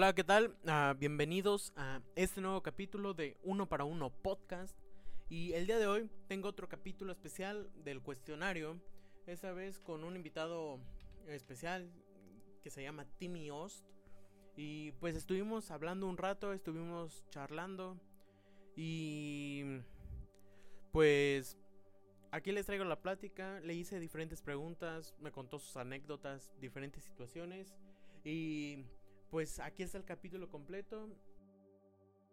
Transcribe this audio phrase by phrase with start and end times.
[0.00, 0.56] Hola, ¿qué tal?
[0.66, 4.74] Ah, bienvenidos a este nuevo capítulo de Uno para Uno Podcast.
[5.28, 8.80] Y el día de hoy tengo otro capítulo especial del cuestionario.
[9.26, 10.80] Esta vez con un invitado
[11.28, 11.92] especial
[12.62, 13.84] que se llama Timmy Ost.
[14.56, 18.00] Y pues estuvimos hablando un rato, estuvimos charlando.
[18.76, 19.82] Y
[20.92, 21.58] pues
[22.30, 23.60] aquí les traigo la plática.
[23.60, 27.76] Le hice diferentes preguntas, me contó sus anécdotas, diferentes situaciones.
[28.24, 28.86] Y
[29.30, 31.08] pues aquí está el capítulo completo.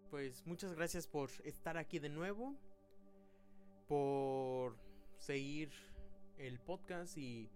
[0.09, 2.55] Pues muchas gracias por estar aquí de nuevo.
[3.88, 4.75] Por
[5.19, 5.71] seguir
[6.38, 7.49] el podcast y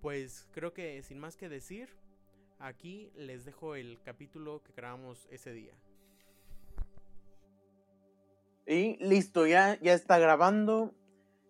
[0.00, 1.88] pues creo que sin más que decir,
[2.58, 5.74] aquí les dejo el capítulo que grabamos ese día.
[8.66, 10.94] Y listo, ya, ya está grabando.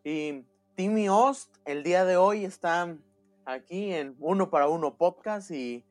[0.05, 0.44] Y
[0.74, 2.96] Timmy Ost el día de hoy está
[3.44, 5.84] aquí en Uno para Uno Podcast y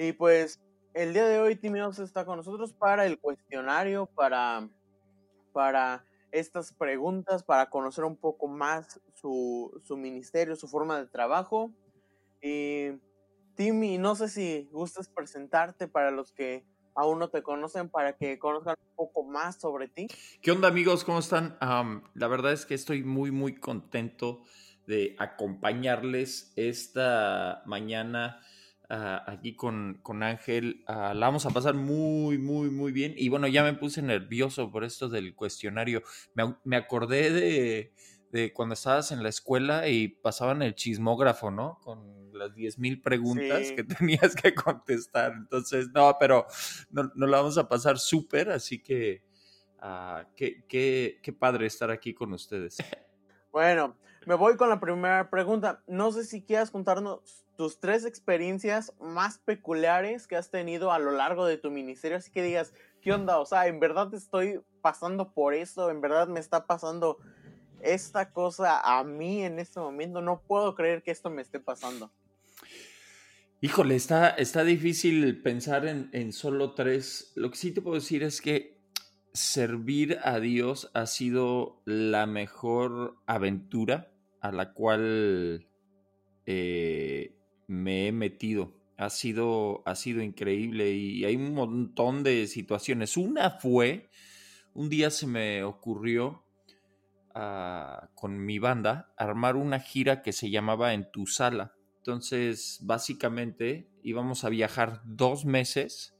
[0.00, 0.58] y pues
[0.94, 4.66] el día de hoy Timios está con nosotros para el cuestionario, para,
[5.52, 11.70] para estas preguntas, para conocer un poco más su, su ministerio, su forma de trabajo.
[12.40, 12.92] Y
[13.56, 16.64] Timmy, no sé si gustas presentarte para los que
[16.94, 20.08] aún no te conocen, para que conozcan un poco más sobre ti.
[20.40, 21.04] ¿Qué onda amigos?
[21.04, 21.58] ¿Cómo están?
[21.60, 24.44] la verdad es que estoy muy, muy contento
[24.86, 28.40] de acompañarles esta mañana
[28.90, 30.84] aquí con, con Ángel.
[30.86, 33.14] la vamos a pasar muy, muy, muy bien.
[33.16, 36.02] Y bueno, ya me puse nervioso por esto del cuestionario.
[36.34, 37.92] Me, me acordé de,
[38.32, 41.78] de, cuando estabas en la escuela y pasaban el chismógrafo, ¿no?
[41.82, 45.32] Con las 10.000 preguntas que tenías que contestar.
[45.32, 46.46] Entonces, no, pero
[46.90, 49.22] no, no la vamos a pasar súper, así que
[49.82, 52.78] uh, qué, qué, qué padre estar aquí con ustedes.
[53.52, 53.96] Bueno,
[54.26, 55.82] me voy con la primera pregunta.
[55.88, 61.10] No sé si quieras contarnos tus tres experiencias más peculiares que has tenido a lo
[61.10, 63.38] largo de tu ministerio, así que digas, ¿qué onda?
[63.38, 67.18] O sea, en verdad estoy pasando por eso, en verdad me está pasando
[67.82, 72.10] esta cosa a mí en este momento, no puedo creer que esto me esté pasando.
[73.60, 77.30] Híjole, está, está difícil pensar en, en solo tres.
[77.34, 78.80] Lo que sí te puedo decir es que
[79.34, 85.66] servir a Dios ha sido la mejor aventura a la cual
[86.46, 87.36] eh,
[87.70, 88.74] me he metido.
[88.96, 93.16] Ha sido, ha sido increíble y hay un montón de situaciones.
[93.16, 94.10] Una fue,
[94.74, 96.44] un día se me ocurrió
[97.34, 101.74] ah, con mi banda armar una gira que se llamaba En tu sala.
[101.98, 106.14] Entonces, básicamente íbamos a viajar dos meses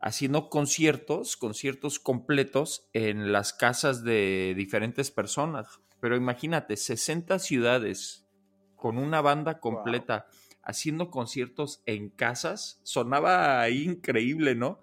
[0.00, 5.80] haciendo conciertos, conciertos completos en las casas de diferentes personas.
[6.00, 8.26] Pero imagínate, 60 ciudades
[8.74, 10.26] con una banda completa
[10.62, 14.80] haciendo conciertos en casas, sonaba increíble, ¿no?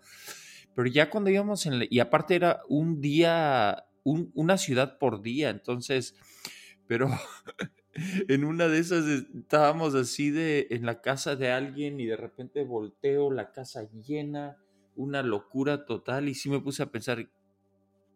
[0.76, 1.86] Pero ya cuando íbamos en...
[1.90, 6.16] y aparte era un día, una ciudad por día, entonces,
[6.88, 7.10] pero
[8.28, 12.64] en una de esas estábamos así de en la casa de alguien y de repente
[12.64, 14.58] volteo, la casa llena,
[14.96, 17.30] una locura total y sí me puse a pensar,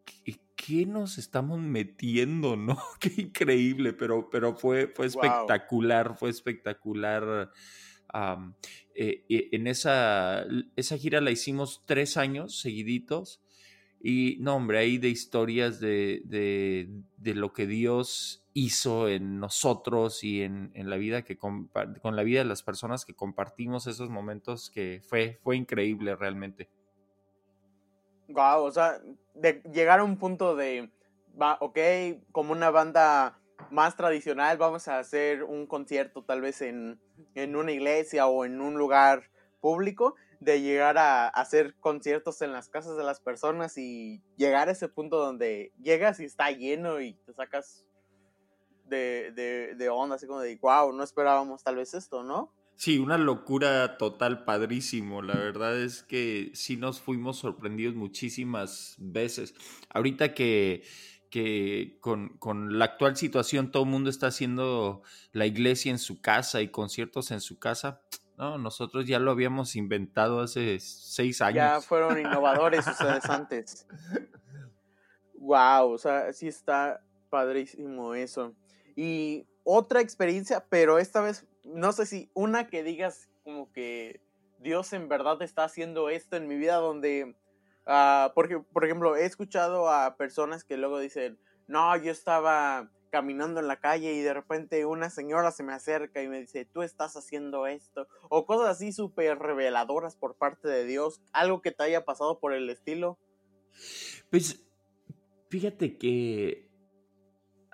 [0.06, 0.40] ¿qué,
[0.88, 2.78] nos estamos metiendo, no?
[3.00, 7.52] Qué increíble, pero, pero fue, fue espectacular, fue espectacular.
[8.96, 13.42] Eh, eh, en esa, esa gira la hicimos tres años seguiditos
[14.00, 20.44] y no, hombre, hay de historias de, de, lo que Dios hizo en nosotros y
[20.44, 21.70] en, en la vida que con
[22.04, 26.70] la vida de las personas que compartimos esos momentos que fue, fue increíble realmente.
[28.30, 29.02] Wow, o sea,
[29.34, 30.92] de llegar a un punto de,
[31.40, 31.78] va, ok,
[32.32, 33.40] como una banda
[33.70, 37.00] más tradicional, vamos a hacer un concierto tal vez en,
[37.36, 39.30] en una iglesia o en un lugar
[39.62, 44.74] público, de llegar a, hacer conciertos en las casas de las personas y llegar a
[44.74, 47.86] ese punto donde llegas y está lleno y te sacas
[48.86, 52.52] de, de, de onda, así como de, wow, no esperábamos tal vez esto, ¿no?
[52.76, 55.22] Sí, una locura total, padrísimo.
[55.22, 59.54] La verdad es que sí nos fuimos sorprendidos muchísimas veces.
[59.90, 60.84] Ahorita que,
[61.30, 66.20] que con, con, la actual situación todo el mundo está haciendo la iglesia en su
[66.20, 68.02] casa y conciertos en su casa.
[68.38, 71.56] No, nosotros ya lo habíamos inventado hace seis años.
[71.56, 73.88] Ya fueron innovadores ustedes antes.
[75.36, 78.54] Wow, o sea, sí está padrísimo eso.
[78.96, 84.22] Y otra experiencia, pero esta vez no sé si una que digas como que
[84.60, 87.36] Dios en verdad está haciendo esto en mi vida donde,
[87.86, 91.38] uh, porque, por ejemplo, he escuchado a personas que luego dicen,
[91.68, 96.24] no, yo estaba caminando en la calle y de repente una señora se me acerca
[96.24, 100.86] y me dice, tú estás haciendo esto, o cosas así súper reveladoras por parte de
[100.86, 103.20] Dios, algo que te haya pasado por el estilo.
[104.32, 104.66] Pues
[105.50, 106.70] fíjate que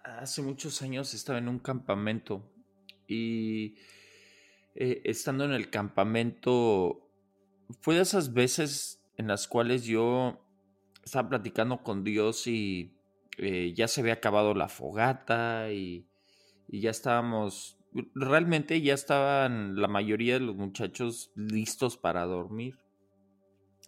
[0.04, 2.44] hace muchos años estaba en un campamento
[3.10, 3.76] y
[4.76, 7.10] eh, estando en el campamento
[7.82, 10.40] fue de esas veces en las cuales yo
[11.04, 12.96] estaba platicando con Dios y
[13.38, 16.06] eh, ya se había acabado la fogata y,
[16.72, 17.80] ya estábamos,
[18.14, 22.78] realmente ya estaban la mayoría de los muchachos listos para dormir.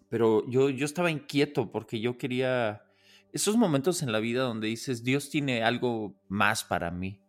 [0.10, 2.82] Pero yo, yo estaba inquieto porque yo quería
[3.34, 7.21] esos momentos en la vida donde dices, Dios tiene algo más para mí.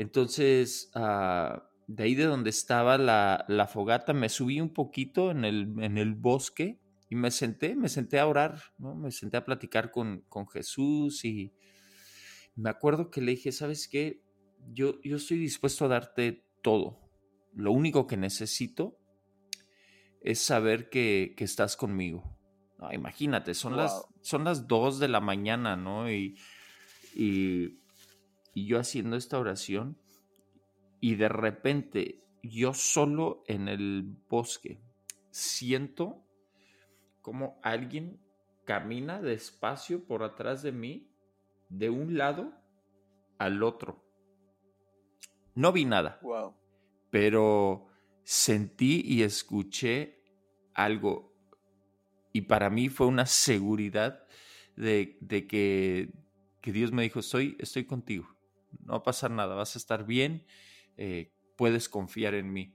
[0.00, 5.44] Entonces, ah, de ahí de donde estaba la, la, fogata, me subí un poquito en
[5.44, 6.80] el, en el bosque
[7.10, 8.94] y me senté, me senté a orar, ¿no?
[8.94, 11.52] Me senté a platicar con, con Jesús y
[12.56, 14.22] me acuerdo que le dije, ¿sabes qué?
[14.72, 16.98] Yo, yo estoy dispuesto a darte todo.
[17.52, 18.96] Lo único que necesito
[20.22, 22.38] es saber que, que estás conmigo.
[22.90, 26.10] imagínate, son, las, son las dos de la mañana, ¿no?
[26.10, 26.38] Y,
[27.14, 27.79] y,
[28.54, 29.96] y yo haciendo esta oración
[31.00, 34.80] y de repente yo solo en el bosque
[35.30, 36.24] siento
[37.22, 38.20] como alguien
[38.64, 41.10] camina despacio por atrás de mí,
[41.68, 42.52] de un lado
[43.38, 44.04] al otro.
[45.54, 46.20] No vi nada,
[47.10, 47.88] pero
[48.22, 50.22] sentí y escuché
[50.74, 51.34] algo.
[52.32, 54.24] Y para mí fue una seguridad
[54.76, 55.18] de,
[55.48, 56.12] que,
[56.62, 58.28] Dios me dijo, estoy, estoy contigo,
[58.84, 60.44] no va a pasar nada, vas a estar bien,
[60.96, 62.74] eh, puedes confiar en mí.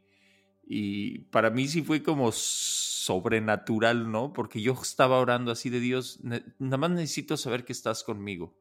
[0.67, 4.33] Y para mí sí fue como sobrenatural, ¿no?
[4.33, 8.55] Porque yo estaba orando así de Dios, nada más necesito saber que estás conmigo.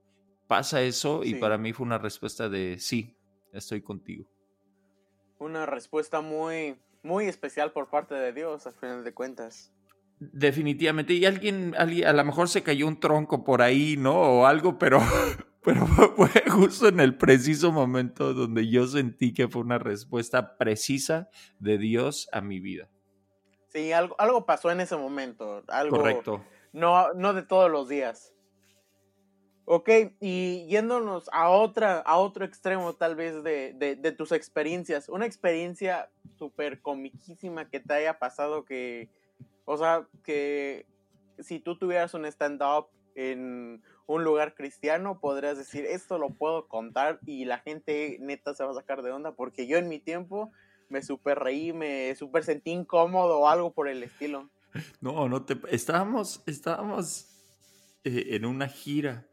[0.46, 3.16] Pasa eso y para mí fue una respuesta de sí,
[3.52, 4.26] estoy contigo.
[5.38, 9.72] Una respuesta muy, muy especial por parte de Dios, al final de cuentas.
[10.18, 11.14] Definitivamente.
[11.14, 14.14] Y alguien, alguien, a lo mejor se cayó un tronco por ahí, ¿no?
[14.14, 15.00] O algo, pero,
[15.64, 21.28] pero fue justo en el preciso momento donde yo sentí que fue una respuesta precisa
[21.58, 22.88] de Dios a mi vida.
[23.68, 25.64] Sí, algo, algo pasó en ese momento.
[25.68, 26.44] Algo, Correcto.
[26.72, 28.34] No, no de todos los días.
[29.66, 29.88] Ok,
[30.20, 36.10] y yéndonos a otra, a otro extremo tal vez de, de, tus experiencias, una experiencia
[36.36, 39.08] súper comiquísima que te haya pasado que,
[39.64, 40.86] o sea, que
[41.38, 47.20] si tú tuvieras un stand-up en un lugar cristiano, podrías decir, esto lo puedo contar
[47.26, 50.52] y la gente neta se va a sacar de onda, porque yo en mi tiempo
[50.88, 54.50] me super reí, me super sentí incómodo o algo por el estilo.
[55.00, 55.56] No, no te.
[55.70, 57.28] Estábamos, estábamos
[58.04, 59.26] eh, en una gira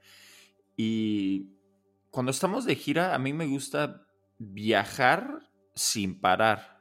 [0.77, 1.57] y
[2.09, 4.06] cuando estamos de gira, a mí me gusta
[4.38, 6.80] viajar sin parar.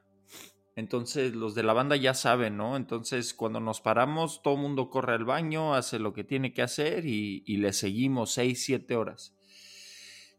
[0.81, 2.77] Entonces, los de la banda ya saben, ¿no?
[2.77, 6.62] Entonces, cuando nos paramos, todo el mundo corre al baño, hace lo que tiene que
[6.62, 9.37] hacer y, y le seguimos seis, siete horas.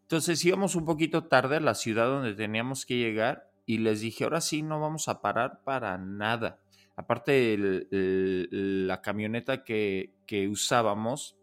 [0.02, 4.26] Entonces, íbamos un poquito tarde a la ciudad donde teníamos que llegar y les dije,
[4.26, 6.60] ahora sí, no vamos a parar para nada.
[6.96, 7.58] Aparte,
[7.90, 10.14] la camioneta que,
[10.50, 11.38] usábamos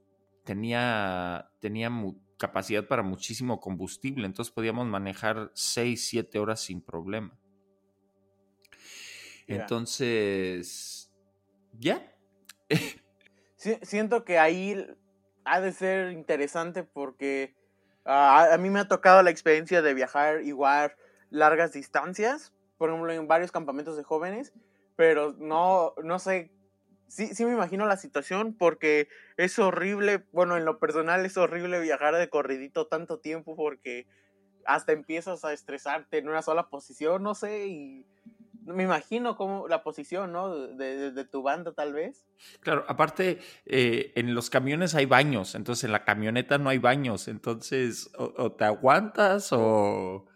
[0.45, 1.91] tenía, tenía
[2.37, 7.39] capacidad para muchísimo combustible, entonces podíamos manejar 6, 7 horas sin problema.
[9.49, 11.11] Entonces,
[11.79, 12.15] ya.
[13.83, 14.87] siento que ahí
[15.45, 17.57] ha de ser interesante porque
[18.05, 20.93] ah, a mí me ha tocado la experiencia de viajar igual
[21.31, 24.53] largas distancias, por ejemplo, en varios campamentos de jóvenes,
[24.97, 26.53] pero no, no sé,
[27.09, 31.81] sí, sí me imagino la situación porque es horrible, bueno, en lo personal es horrible
[31.81, 34.07] viajar de corridito tanto tiempo porque
[34.65, 38.07] hasta empiezas a estresarte en una sola posición, no sé, y
[38.69, 40.55] me imagino como la posición, ¿no?
[40.55, 42.27] De, tu banda, tal vez.
[42.61, 47.29] Claro, aparte, eh, en los camiones hay baños, entonces en la camioneta no hay baños,
[47.29, 50.27] entonces o te aguantas o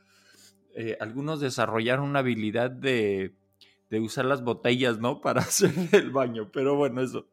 [0.75, 3.35] eh, algunos desarrollaron una habilidad de,
[3.91, 5.21] usar las botellas, ¿no?
[5.21, 7.29] Para hacer el baño, pero bueno, eso.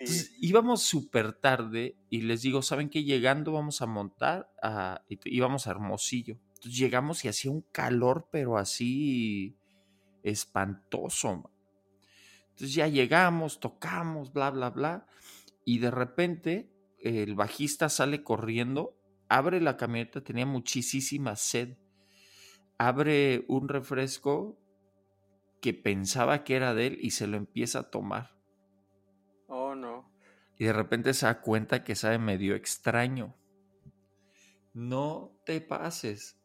[0.00, 3.04] Entonces, íbamos súper tarde y les digo, ¿saben qué?
[3.04, 6.38] Llegando vamos a montar, a, íbamos a Hermosillo.
[6.54, 9.56] Entonces llegamos y hacía un calor, pero así
[10.22, 11.50] espantoso.
[12.50, 15.06] Entonces ya llegamos, tocamos, bla, bla, bla.
[15.64, 18.96] Y de repente el bajista sale corriendo,
[19.28, 21.76] abre la camioneta, tenía muchísima sed
[22.86, 24.58] abre un refresco
[25.60, 28.36] que pensaba que era de él y se lo empieza a tomar.
[29.46, 30.10] Oh, no.
[30.58, 33.36] Y de repente se da cuenta que sabe medio extraño.
[34.74, 36.38] no te pases.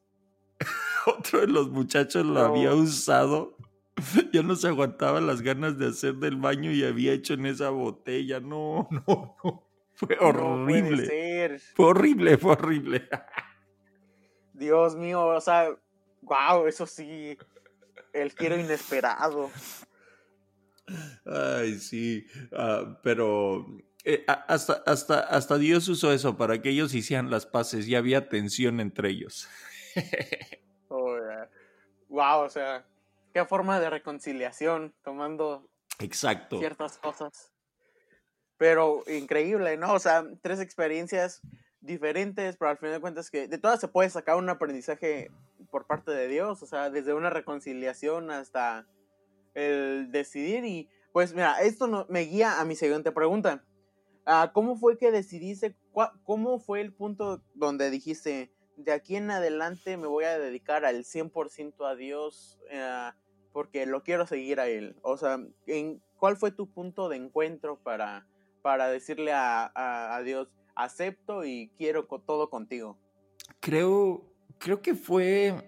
[1.08, 3.58] Otro de los muchachos lo había usado.
[4.32, 7.70] Ya no se aguantaba las ganas de hacer del baño y había hecho en esa
[7.70, 8.40] botella.
[8.40, 9.68] No, no, no.
[9.94, 11.60] Fue horrible.
[11.76, 13.10] Fue horrible, fue horrible.
[14.54, 15.70] Dios mío, o sea,
[16.22, 17.38] wow, eso sí.
[18.14, 19.50] El quiero inesperado.
[21.26, 22.26] Ay, sí.
[22.54, 23.66] Ah, pero
[24.04, 28.30] eh, hasta, hasta, hasta Dios usó eso para que ellos hicieran las paces y había
[28.30, 29.48] tensión entre ellos.
[32.10, 32.86] Wow, o sea,
[33.38, 36.58] qué forma de reconciliación tomando Exacto.
[36.58, 37.54] ciertas cosas.
[38.58, 39.94] Pero increíble, ¿no?
[39.94, 41.42] O sea, tres experiencias
[41.80, 45.30] diferentes, pero al final de cuentas que de todas se puede sacar un aprendizaje
[45.70, 48.88] por parte de Dios, o sea, desde una reconciliación hasta
[49.54, 53.64] el decidir y pues mira, esto no, me guía a mi siguiente pregunta.
[54.26, 55.76] Ah, ¿Cómo fue que decidiste,
[56.24, 61.04] cómo fue el punto donde dijiste, de aquí en adelante me voy a dedicar al
[61.04, 63.12] 100% a Dios eh,
[63.58, 64.98] porque lo quiero seguir a Él?
[65.02, 68.28] O sea, ¿en, ¿cuál fue tu punto de encuentro para,
[68.62, 73.00] para decirle a, Dios, acepto y quiero todo contigo?
[73.60, 75.68] Creo, creo que fue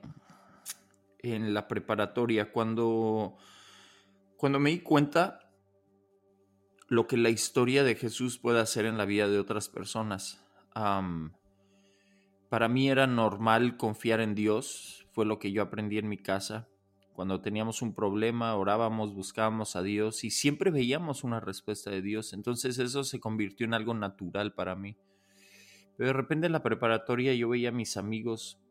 [1.17, 3.37] en la preparatoria cuando,
[4.37, 5.49] cuando me di cuenta
[6.89, 10.45] lo que la historia de Jesús puede hacer en la vida de otras personas.
[10.75, 16.68] Para mí era normal confiar en Dios, fue lo que yo aprendí en mi casa.
[17.19, 22.31] Cuando teníamos un problema, orábamos, buscábamos a Dios y siempre veíamos una respuesta de Dios.
[22.31, 24.95] Entonces eso se convirtió en algo natural para mí.
[25.97, 28.61] Pero de repente en la preparatoria yo veía a mis amigos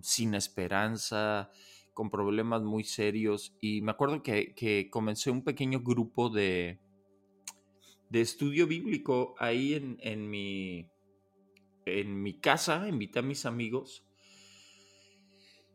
[0.00, 1.50] sin esperanza,
[1.92, 6.80] con problemas muy serios y me acuerdo que, que comencé un pequeño grupo de,
[8.08, 10.88] de estudio bíblico ahí en, en mi,
[11.84, 14.06] en mi casa, invité a mis amigos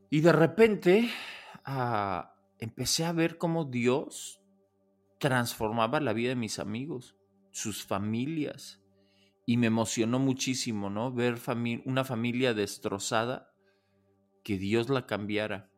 [0.09, 1.11] y de repente
[1.65, 4.41] ah, empecé a ver cómo Dios
[5.19, 7.15] transformaba la vida de mis amigos,
[7.51, 8.81] sus familias.
[9.45, 11.11] Y me emocionó muchísimo, ¿no?
[11.11, 11.39] Ver
[11.85, 13.53] una familia destrozada,
[14.43, 15.69] que Dios la cambiara.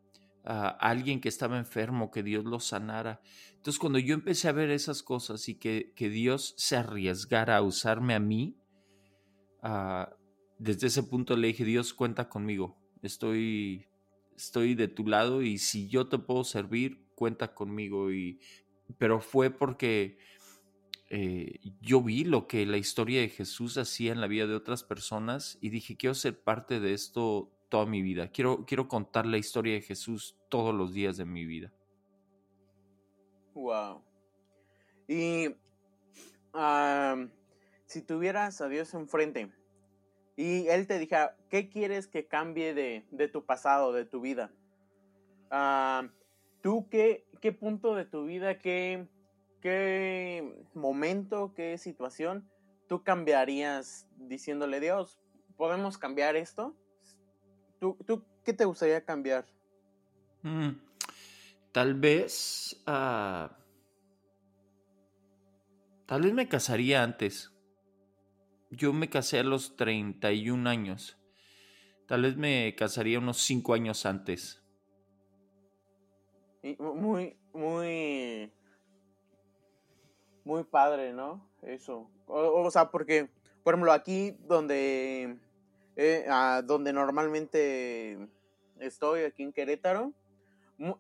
[0.48, 3.20] a alguien que estaba enfermo, que Dios lo sanara.
[3.56, 7.64] Entonces, cuando yo empecé a ver esas cosas y que, que Dios se arriesgara a
[7.64, 8.56] usarme a mí,
[10.60, 13.88] desde ese punto le dije, Dios, cuenta conmigo, estoy,
[14.36, 18.12] estoy de tu lado y si yo te puedo servir, cuenta conmigo.
[18.12, 18.40] Y,
[18.98, 20.18] pero fue porque
[21.10, 24.84] eh, yo vi lo que la historia de Jesús hacía en la vida de otras
[24.84, 28.30] personas y dije, quiero ser parte de esto toda mi vida.
[28.30, 31.74] Quiero, quiero contar la historia de Jesús todos los días de mi vida.
[33.54, 34.04] Wow.
[35.08, 35.56] Y
[37.86, 39.52] si tuvieras a Dios enfrente,
[40.36, 44.52] y él te dijera, ¿qué quieres que cambie de, tu pasado, de tu vida?
[45.50, 46.10] Ah,
[46.62, 49.08] ¿Tú qué, qué punto de tu vida, qué,
[49.62, 52.50] qué momento, qué situación
[52.88, 55.20] tú cambiarías diciéndole, Dios,
[55.58, 56.76] ¿podemos cambiar esto?
[57.80, 59.46] ¿Tú, tú qué te gustaría cambiar?
[60.42, 60.72] Mm,
[61.72, 62.82] tal vez...
[62.86, 63.58] Ah,
[66.06, 67.55] tal vez me casaría antes
[68.70, 71.18] yo me casé a los 31 años.
[72.08, 74.62] Tal vez me casaría unos 5 años antes.
[76.80, 78.52] Muy, muy,
[80.44, 81.48] muy padre, ¿no?
[81.62, 82.10] Eso.
[82.28, 83.30] O, sea, porque,
[83.64, 85.38] por ejemplo, aquí donde,
[85.96, 86.26] eh,
[86.64, 88.18] donde normalmente
[88.80, 90.14] estoy, aquí en Querétaro,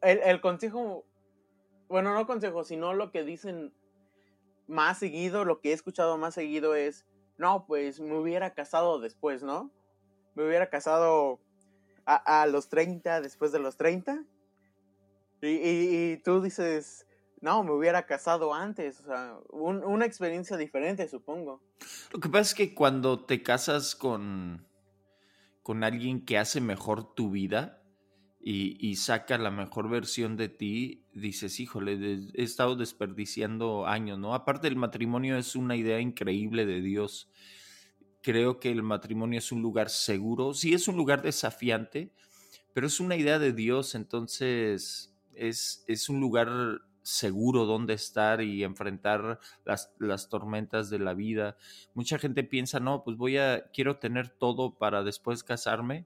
[0.01, 1.03] el, el consejo,
[1.87, 3.73] bueno, no consejo, sino lo que dicen
[4.67, 7.05] más seguido, lo que he escuchado más seguido es,
[7.37, 9.71] no, pues me hubiera casado después, ¿no?
[10.35, 11.39] Me hubiera casado
[12.05, 14.23] a, los 30, después de los 30.
[15.41, 17.07] Y, tú dices,
[17.41, 21.61] no, me hubiera casado antes, o sea, una experiencia diferente, supongo.
[22.11, 24.67] Lo que pasa es que cuando te casas con,
[25.61, 27.84] con alguien que hace mejor tu vida
[28.47, 34.35] y, saca la mejor versión de ti, dices, híjole, he estado desperdiciando años, ¿no?
[34.35, 37.27] Aparte el matrimonio es una idea increíble de Dios.
[38.21, 42.11] Creo que el matrimonio es un lugar seguro, sí es un lugar desafiante,
[42.71, 48.63] pero es una idea de Dios, entonces es, es un lugar seguro donde estar y
[48.63, 51.57] enfrentar las, las, tormentas de la vida.
[51.95, 56.05] Mucha gente piensa, no, pues voy a, quiero tener todo para después casarme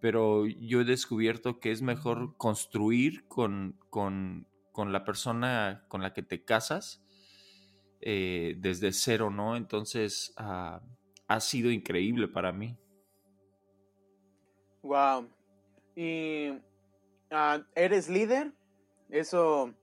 [0.00, 6.12] pero yo he descubierto que es mejor construir con, con, con la persona con la
[6.12, 7.02] que te casas
[8.00, 9.56] eh, desde cero, ¿no?
[9.56, 10.82] Entonces ah,
[11.28, 12.76] ha sido increíble para mí.
[14.82, 15.28] Wow.
[15.96, 16.52] ¿Y
[17.30, 18.52] ah, eres líder?
[19.08, 19.74] Eso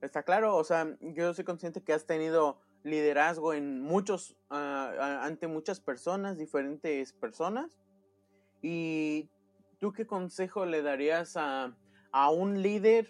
[0.00, 0.56] está claro.
[0.56, 6.38] O sea, yo soy consciente que has tenido liderazgo en muchos, ah, ante muchas personas,
[6.38, 7.78] diferentes personas.
[8.62, 9.28] ¿Y
[9.78, 11.76] tú qué consejo le darías a,
[12.12, 13.08] a un líder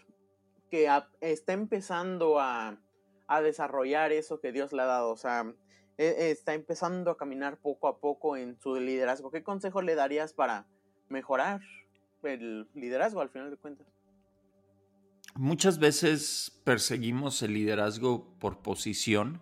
[0.70, 0.88] que
[1.20, 2.80] está empezando a,
[3.26, 5.10] a, desarrollar eso que Dios le ha dado?
[5.10, 5.52] O sea,
[5.98, 9.30] e, está empezando a caminar poco a poco en su liderazgo.
[9.30, 10.66] ¿Qué consejo le darías para
[11.08, 11.60] mejorar
[12.22, 13.86] el liderazgo al final de cuentas?
[15.34, 19.40] Muchas veces perseguimos el liderazgo por posición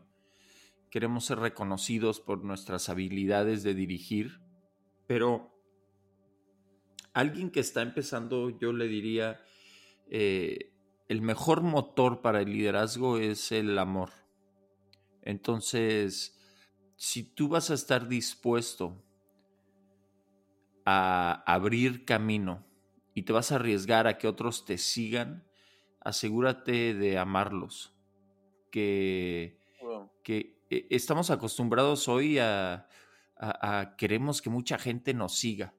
[0.90, 4.40] queremos ser reconocidos por nuestras habilidades de dirigir,
[5.07, 5.60] pero
[7.12, 9.40] alguien que está empezando, yo le diría,
[10.11, 10.73] eh,
[11.09, 14.11] el mejor motor para el liderazgo es el amor.
[15.23, 16.38] Entonces,
[16.97, 19.02] si tú vas a estar dispuesto
[20.85, 22.67] a abrir camino
[23.14, 25.45] y te vas a arriesgar a que otros te sigan,
[26.00, 27.95] asegúrate de amarlos,
[28.71, 29.59] que,
[30.23, 32.87] que e, estamos acostumbrados hoy a,
[33.97, 35.75] queremos que mucha gente nos siga,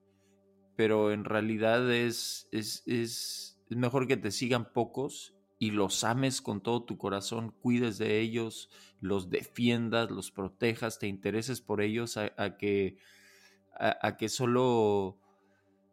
[0.76, 6.62] pero en realidad es, es, es, mejor que te sigan pocos y los ames con
[6.62, 12.58] todo tu corazón, cuides de ellos, los defiendas, los protejas, te intereses por ellos, a,
[12.58, 12.98] que,
[13.80, 15.20] a, que solo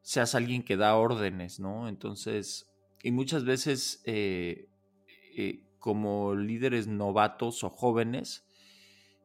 [0.01, 1.89] seas alguien que da órdenes, ¿no?
[1.89, 2.71] Entonces,
[3.03, 4.69] y muchas veces eh,
[5.37, 8.47] eh, como líderes novatos o jóvenes,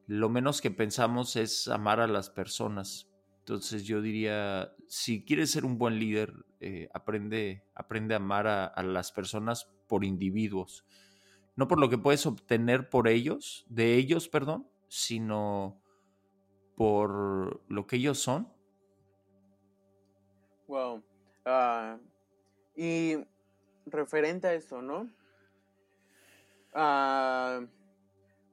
[0.07, 3.07] lo menos que pensamos es amar a las personas.
[3.43, 8.83] Entonces yo diría, si quieres ser un buen líder, eh, aprende, aprende a amar a,
[8.83, 10.85] las personas por individuos.
[11.57, 15.77] No por lo que puedes obtener por ellos, de ellos, perdón, sino
[16.77, 18.47] por lo que ellos son.
[20.67, 21.03] Wow.
[21.43, 21.97] Ah,
[22.77, 23.17] y
[23.85, 25.09] referente a eso, ¿no?
[26.73, 27.67] Uh,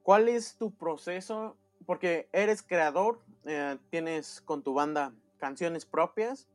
[0.03, 1.55] ¿Cuál es tu proceso?
[1.85, 6.47] Porque eres creador, eh, tienes con tu banda canciones propias,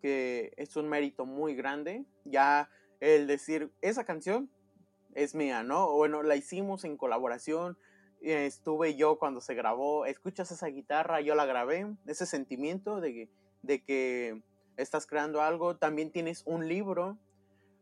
[0.00, 2.04] que es un mérito muy grande.
[2.24, 4.50] Ya el decir, esa canción
[5.14, 5.92] es mía, ¿no?
[5.92, 7.76] Bueno, la hicimos en colaboración,
[8.20, 13.30] estuve yo cuando se grabó, escuchas esa guitarra, yo la grabé, ese sentimiento de que,
[13.62, 14.42] de que
[14.76, 17.18] estás creando algo, también tienes un libro,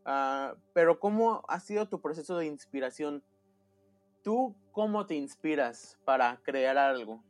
[0.05, 3.23] ah, pero ¿cómo ha sido tu proceso de inspiración?
[4.23, 7.23] ¿Tú cómo te inspiras para crear algo?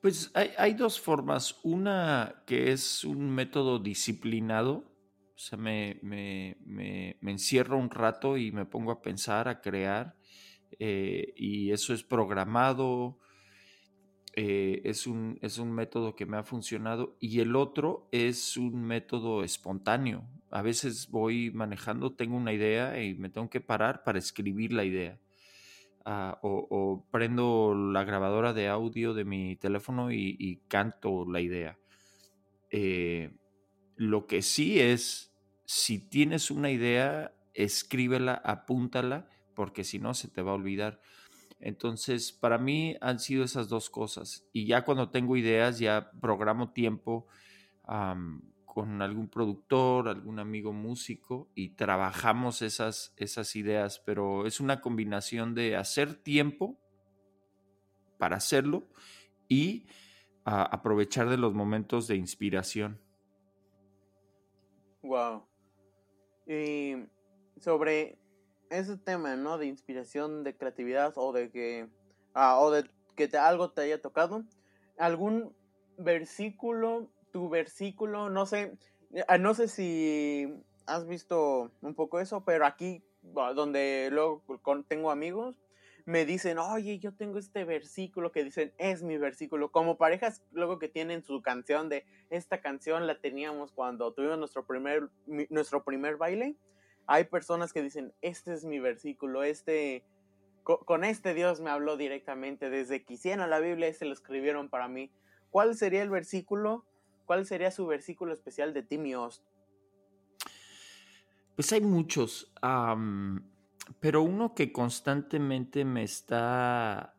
[0.00, 1.58] Pues hay, dos formas.
[1.62, 4.84] Una que es un método disciplinado.
[5.34, 6.56] O sea, me, me,
[7.22, 10.16] encierro un rato y me pongo a pensar, a crear.
[10.78, 13.18] Eh, y eso es programado.
[14.36, 17.18] Eh, es, un, es un método que me ha funcionado.
[17.20, 20.26] Y el otro es un método espontáneo.
[20.50, 24.84] A veces voy manejando, tengo una idea y me tengo que parar para escribir la
[24.84, 25.18] idea.
[26.04, 31.78] Ah, o, prendo la grabadora de audio de mi teléfono y, canto la idea.
[32.70, 33.32] Eh,
[33.96, 35.34] lo que sí es,
[35.66, 41.00] si tienes una idea, escríbela, apúntala, porque si no se te va a olvidar.
[41.60, 44.46] Entonces, para mí han sido esas dos cosas.
[44.52, 47.26] Y ya cuando tengo ideas, ya programo tiempo
[48.72, 55.56] con algún productor, algún amigo músico y trabajamos esas, esas ideas, pero es una combinación
[55.56, 56.78] de hacer tiempo
[58.16, 58.84] para hacerlo
[59.48, 59.88] y
[60.44, 63.00] ah, aprovechar de los momentos de inspiración.
[65.02, 65.48] Wow.
[66.46, 66.94] Y
[67.58, 68.20] sobre
[68.70, 69.58] ese tema, ¿no?
[69.58, 71.88] De inspiración, de creatividad o de que,
[72.34, 74.44] ah, o de que algo te haya tocado,
[74.96, 75.56] ¿algún
[75.98, 78.76] versículo tu versículo, no sé,
[79.28, 80.52] ah, no sé si
[80.86, 84.42] has visto un poco eso, pero aquí donde luego
[84.88, 85.56] tengo amigos,
[86.06, 89.70] me dicen, oye, yo tengo este versículo que dicen, es mi versículo.
[89.70, 94.66] Como parejas luego que tienen su canción de, esta canción la teníamos cuando tuvimos nuestro
[94.66, 95.08] primer,
[95.50, 96.56] nuestro primer baile.
[97.06, 100.04] Hay personas que dicen, este es mi versículo, este,
[100.64, 102.70] con, este Dios me habló directamente.
[102.70, 105.12] Desde que hicieron la Biblia, se lo escribieron para mí.
[105.50, 106.84] ¿Cuál sería el versículo
[107.30, 109.44] ¿Cuál sería su versículo especial de Timmy Ost?
[111.54, 112.52] Pues hay muchos,
[114.00, 117.14] pero uno que constantemente me está,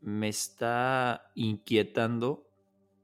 [0.00, 2.48] me está inquietando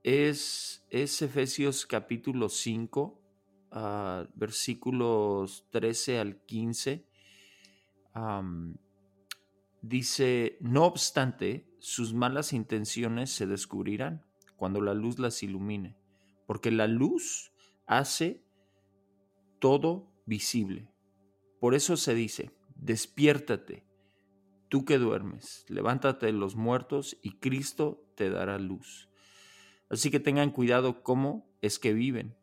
[0.03, 3.23] es, es Efesios capítulo 5,
[3.71, 7.07] ah, versículos 13 al 15.
[9.81, 16.00] dice, no obstante, sus malas intenciones se descubrirán cuando la luz las ilumine
[16.51, 17.53] porque la luz
[17.87, 18.43] hace
[19.61, 20.91] todo visible.
[21.61, 23.85] Por eso se dice, despiértate,
[24.69, 29.09] tú que duermes, levántate de los muertos y Cristo te dará luz.
[29.91, 32.35] Así que tengan cuidado cómo es que viven.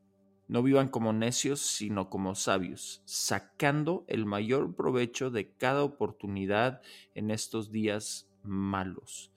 [0.47, 6.81] No vivan como necios, sino como sabios, sacando el mayor provecho de cada oportunidad
[7.13, 9.33] en estos días malos.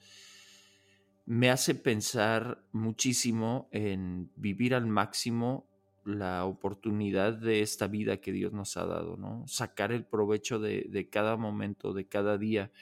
[1.31, 5.65] Me hace pensar muchísimo en vivir al máximo
[6.05, 9.47] la oportunidad de esta vida que Dios nos ha dado, ¿no?
[9.47, 12.73] Sacar el provecho de, cada momento, de cada día,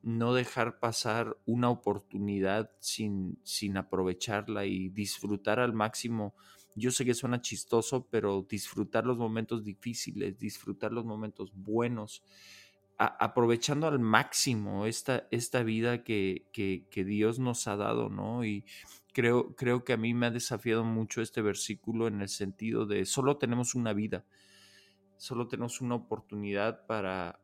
[0.00, 6.34] no dejar pasar una oportunidad sin, sin aprovecharla y disfrutar al máximo.
[6.76, 12.22] Yo sé que suena chistoso, pero disfrutar los momentos difíciles, disfrutar los momentos buenos,
[12.98, 18.44] aprovechando al máximo esta, esta vida que, que, Dios nos ha dado, ¿no?
[18.44, 18.64] Y
[19.12, 23.04] creo, creo que a mí me ha desafiado mucho este versículo en el sentido de
[23.04, 24.24] solo tenemos una vida,
[25.16, 27.38] solo tenemos una oportunidad para,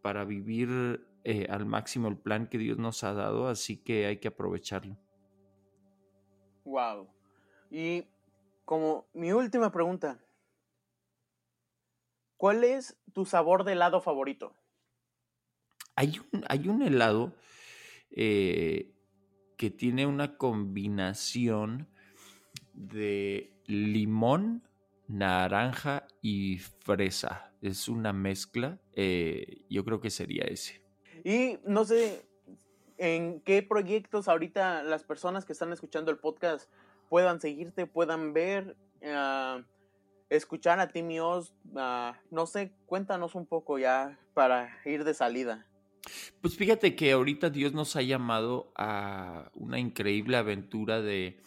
[0.00, 4.16] para vivir eh, al máximo el plan que Dios nos ha dado, así que hay
[4.16, 4.96] que aprovecharlo.
[6.64, 7.06] Wow.
[7.70, 8.04] Y
[8.64, 10.18] como mi última pregunta,
[12.38, 14.54] ¿cuál es tu sabor de helado favorito?
[15.96, 17.34] Hay un, hay un helado
[18.10, 18.92] eh,
[19.56, 21.88] que tiene una combinación
[22.74, 24.62] de limón,
[25.08, 27.52] naranja y fresa.
[27.62, 28.78] Es una mezcla.
[28.92, 30.82] Eh, yo creo que sería ese.
[31.24, 32.26] Y no sé
[32.98, 36.70] en qué proyectos ahorita las personas que están escuchando el podcast
[37.08, 39.62] puedan seguirte, puedan ver, ah,
[40.28, 41.54] escuchar a Timmy Oz.
[41.74, 45.66] Ah, no sé, cuéntanos un poco ya para ir de salida.
[46.40, 51.40] Pues fíjate que ahorita Dios nos ha llamado a una increíble aventura de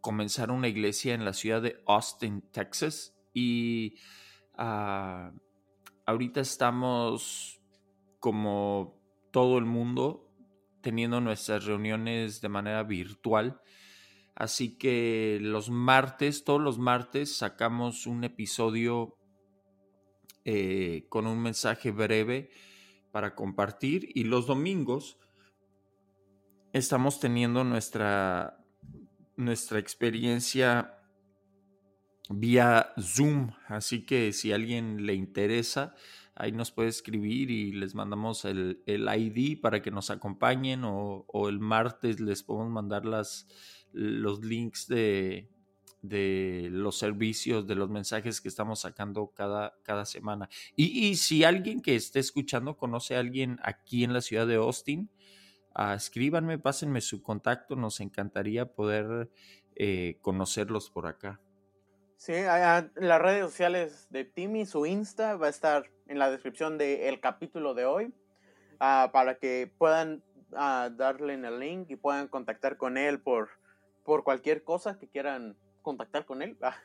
[0.00, 3.14] comenzar una iglesia en la ciudad de Austin, Texas.
[3.32, 3.96] Y
[4.56, 5.32] ah,
[6.06, 7.60] ahorita estamos
[8.20, 10.28] como todo el mundo
[10.80, 13.60] teniendo nuestras reuniones de manera virtual.
[14.34, 19.16] Así que los martes, todos los martes, sacamos un episodio
[20.44, 22.50] eh, con un mensaje breve
[23.10, 25.18] para compartir y los domingos
[26.72, 28.64] estamos teniendo nuestra,
[29.36, 30.98] nuestra experiencia
[32.28, 33.52] vía Zoom.
[33.66, 35.94] Así que si a alguien le interesa,
[36.34, 41.58] ahí nos puede escribir y les mandamos el, ID para que nos acompañen o, el
[41.58, 43.48] martes les podemos mandar las,
[43.92, 45.50] los links de,
[46.02, 50.48] de los servicios, de los mensajes que estamos sacando cada, cada semana.
[50.76, 55.10] Y, si alguien que esté escuchando conoce a alguien aquí en la ciudad de Austin,
[55.76, 59.30] uh, escríbanme, pásenme su contacto, nos encantaría poder
[59.74, 61.40] eh, conocerlos por acá.
[62.16, 67.20] Sí, las redes sociales de Timmy, su Insta va a estar en la descripción del
[67.20, 68.12] capítulo de hoy
[68.80, 73.50] ah, para que puedan ah, darle en el link y puedan contactar con él por,
[74.04, 75.56] por cualquier cosa que quieran
[75.88, 76.58] contactar con él.
[76.60, 76.76] Ah.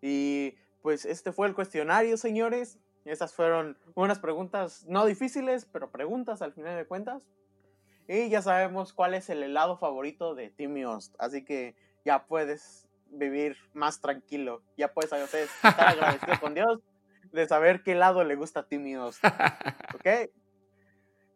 [0.00, 2.78] Y pues este fue el cuestionario, señores.
[3.04, 7.22] Estas fueron unas preguntas no difíciles, pero preguntas al final de cuentas.
[8.08, 11.14] Y ya sabemos cuál es el helado favorito de Timmy Ost.
[11.18, 14.62] Así que ya puedes vivir más tranquilo.
[14.78, 15.12] Ya puedes
[15.62, 16.80] estar agradecido con Dios
[17.32, 19.22] de saber qué lado le gusta a Timmy Ost.
[19.94, 20.30] ¿Ok?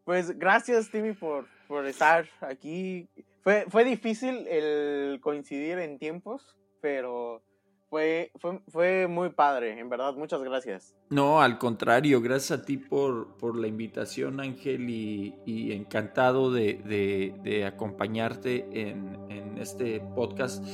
[0.04, 3.08] Pues gracias, Timmy, por, por estar aquí.
[3.44, 7.42] Fue, fue difícil el coincidir en tiempos, pero
[7.90, 10.14] fue, fue, fue, muy padre, en verdad.
[10.14, 10.96] Muchas gracias.
[11.10, 17.34] No, al contrario, gracias a ti por, por la invitación, Ángel, y, y encantado de,
[17.44, 20.64] de, acompañarte en, en este podcast.